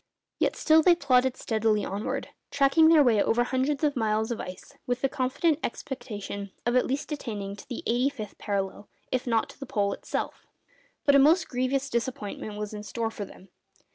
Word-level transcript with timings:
Yet 0.39 0.55
still 0.55 0.81
they 0.81 0.95
plodded 0.95 1.37
steadily 1.37 1.85
onwards, 1.85 2.27
tracking 2.49 2.87
their 2.89 3.03
way 3.03 3.21
over 3.21 3.43
hundreds 3.43 3.83
of 3.83 3.95
miles 3.95 4.31
of 4.31 4.41
ice 4.41 4.73
with 4.87 5.01
the 5.01 5.07
confident 5.09 5.59
expectation 5.63 6.49
of 6.65 6.75
at 6.75 6.87
least 6.87 7.11
attaining 7.11 7.55
to 7.57 7.67
the 7.69 7.83
eighty 7.85 8.09
fifth 8.09 8.39
parallel, 8.39 8.89
if 9.11 9.27
not 9.27 9.47
to 9.49 9.59
the 9.59 9.67
Pole 9.67 9.93
itself. 9.93 10.47
But 11.05 11.13
a 11.15 11.19
most 11.19 11.47
grievous 11.47 11.87
disappointment 11.87 12.57
was 12.57 12.73
in 12.73 12.81
store 12.81 13.11
for 13.11 13.25
them. 13.25 13.49